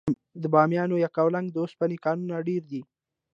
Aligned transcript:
د 0.41 0.43
بامیان 0.53 0.89
د 0.91 0.95
یکاولنګ 1.05 1.47
د 1.51 1.57
اوسپنې 1.63 1.97
کانونه 2.05 2.35
ډیر 2.47 2.63
دي. 2.71 2.81